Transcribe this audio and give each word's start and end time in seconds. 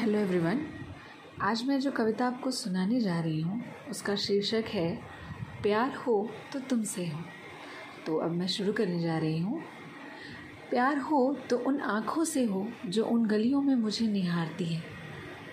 Hello 0.00 0.18
everyone, 0.18 0.60
आज 1.40 1.64
मैं 1.68 1.80
जो 1.80 1.90
कविता 1.90 2.26
आपको 2.26 2.50
सुनाने 2.50 3.00
जा 3.00 3.20
रही 3.20 3.40
हूँ, 3.40 3.64
उसका 3.90 4.14
शीर्षक 4.14 4.64
है, 4.68 5.00
प्यार 5.62 5.94
हो 5.94 6.30
तो 6.52 6.58
तुमसे 6.58 7.06
हो। 7.06 7.20
तो 8.06 8.16
अब 8.16 8.30
मैं 8.30 8.46
शुरू 8.46 8.72
करने 8.72 9.02
जा 9.02 9.18
रही 9.18 9.38
हूँ। 9.38 9.62
प्यार 10.70 10.98
हो 10.98 11.36
तो 11.50 11.58
उन 11.58 11.80
आँखों 11.80 12.24
से 12.24 12.44
हो, 12.44 12.68
जो 12.86 13.04
उन 13.04 13.26
गलियों 13.26 13.62
में 13.62 13.74
मुझे 13.74 14.06
निहारती 14.06 14.64
है। 14.64 14.82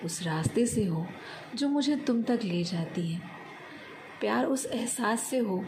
उस 0.05 0.23
रास्ते 0.23 0.66
से 0.66 0.86
हो, 0.86 1.07
जो 1.55 1.70
मुझे 1.70 1.95
तुम 1.95 2.23
तक 2.23 2.39
ले 2.43 2.64
जाती 2.64 3.14
है। 3.14 3.21
प्यार 4.21 4.45
उस 4.45 4.66
एहसास 4.66 5.23
से 5.23 5.38
हो, 5.38 5.66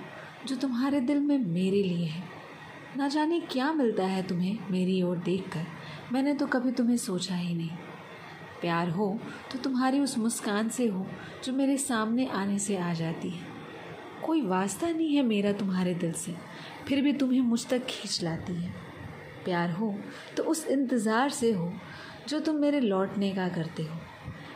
जो 0.48 0.56
तुम्हारे 0.56 1.02
दिल 1.02 1.20
में 1.20 1.38
मेरे 1.38 1.84
लिए 1.84 2.06
है। 2.06 2.24
ना 2.98 3.08
जाने 3.08 3.40
क्या 3.40 3.74
मिलता 3.74 4.04
है 4.04 4.28
तुम्हें 4.28 4.58
मेरी 4.72 5.02
ओर 5.02 5.18
देखकर, 5.18 5.66
मैंने 6.12 6.34
तो 6.34 6.48
कभी 6.48 6.72
तुम्हें 6.72 6.98
सोचा 6.98 7.36
ही 7.36 7.54
नहीं। 7.54 7.70
प्यार 8.62 8.90
हो 8.90 9.18
तो 9.52 9.60
तुम्हारी 9.60 10.00
उस 10.00 10.18
मुस्कान 10.18 10.70
से 10.70 10.88
हो, 10.88 11.06
जो 11.44 11.54
मेरे 11.54 11.78
सामने 11.78 12.28
आने 12.28 12.58
से 12.60 12.78
आ 12.78 12.94
जाती 12.94 13.30
है। 13.30 13.48
कोई 14.26 14.42
वास्ता 14.42 14.90
नहीं 14.90 15.16
है 15.16 15.22
मेरा 15.24 15.52
तुम्हारे 15.54 15.94
दिल 15.96 16.12
से, 16.14 16.36
फिर 16.88 17.02
भी 17.02 17.14
तुम्हें 17.14 17.42
मुझ 17.42 17.66
तक 17.68 17.86
खींच 17.86 18.22
लाती 18.24 18.54
है। 18.56 18.74
प्यार 19.46 19.72
हो 19.72 19.94
तो 20.38 20.44
उस 20.44 20.66
इंतज़ार 20.68 21.30
से 21.30 21.52
हो, 21.52 21.72
जो 22.30 22.40
तुम 22.40 22.56
मेरे 22.56 22.80
लौटने 22.80 23.32
का 23.32 23.48
करते 23.50 23.84
हो। 23.84 24.00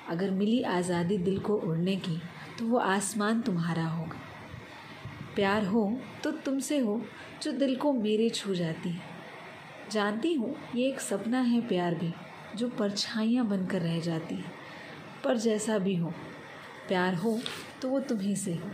अगर 0.09 0.31
मिली 0.31 0.62
आज़ादी 0.63 1.17
दिल 1.20 1.40
को 1.40 1.55
उड़ने 1.57 1.95
की 1.98 2.20
तो 2.59 2.65
वो 2.65 2.77
आसमान 2.79 3.41
तुम्हारा 3.41 3.85
होगा। 3.85 4.20
प्यार 5.35 5.65
हो 5.65 5.91
तो 6.23 6.31
तुमसे 6.35 6.77
हो, 6.79 7.01
जो 7.43 7.51
दिल 7.51 7.76
को 7.76 7.93
मेरे 7.93 8.29
छू 8.29 8.54
जाती 8.55 8.90
है। 8.90 9.12
जानती 9.91 10.34
हूँ, 10.34 10.55
ये 10.76 10.88
एक 10.88 10.99
सपना 10.99 11.40
है 11.41 11.62
प्यार 11.67 11.95
भी। 11.95 12.13
जो 12.55 12.67
परछाइयाँ 12.70 13.45
बनकर 13.45 13.81
रह 13.81 13.99
जाती 13.99 14.35
हैं। 14.35 14.52
पर 15.23 15.38
जैसा 15.38 15.77
भी 15.77 15.95
हो, 15.95 16.13
प्यार 16.88 17.15
हो 17.15 17.37
तो 17.82 17.90
वो 17.90 17.99
तुम्ही 17.99 18.35
से 18.35 18.54
हो। 18.54 18.70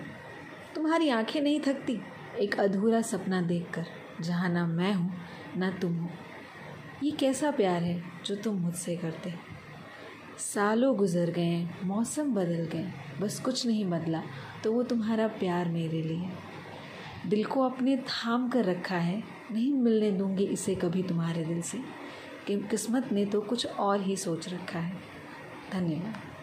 तुम्हारी 0.76 1.10
आँखें 1.10 1.42
नहीं 1.42 1.60
थकती? 1.60 2.00
एक 2.40 2.60
अधूरा 2.60 3.02
सपना 3.02 3.42
देखकर, 3.42 3.86
जहाँ 4.22 4.50
ना 4.50 4.66
मैं 4.68 4.94
हूँ, 4.94 5.12
ना 5.58 5.72
तुम 5.72 5.96
हो। 5.96 6.10
ये 7.04 7.12
कैसा 7.12 7.52
प्यार 7.52 7.84
है 7.84 8.02
जो 8.26 8.36
तुम 8.36 8.56
मुझसे 8.56 8.96
करते? 8.98 9.34
सालों 10.40 10.96
गुजर 10.98 11.30
गए 11.30 11.68
मौसम 11.84 12.34
बदल 12.34 12.66
गए 12.74 12.92
बस 13.22 13.40
कुछ 13.40 13.66
नहीं 13.68 13.86
बदला 13.86 14.22
तो 14.64 14.72
वो 14.74 14.84
तुम्हारा 14.84 15.28
प्यार 15.28 15.70
मेरे 15.70 16.02
लिए 16.02 16.30
दिल 17.28 17.44
को 17.46 17.62
अपने 17.62 17.96
थाम 17.98 18.48
कर 18.50 18.66
रखा 18.66 18.98
है, 18.98 19.24
नहीं 19.52 19.74
मिलने 19.74 20.12
दूँगी 20.12 20.44
इसे 20.44 20.76
कभी 20.76 21.04
तुम्हारे 21.04 21.44
दिल 21.46 21.62
से। 21.62 21.78
कि 22.50 22.58
किस्मत 22.58 23.12
ने 23.12 23.26
तो 23.26 23.42
कुछ 23.42 23.66
और 23.66 24.02
ही 24.02 24.16
सोच 24.16 24.50
रखा 24.50 24.80
है। 24.80 24.98
धन्यवाद। 25.72 26.39